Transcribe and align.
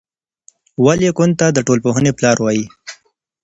ولي 0.83 1.09
کنت 1.17 1.35
ته 1.39 1.47
د 1.51 1.57
ټولنپوهنې 1.67 2.11
پلار 2.17 2.37
وايي؟ 2.41 2.65